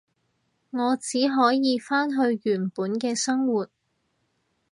[0.71, 3.69] 我只可以返去原本嘅生活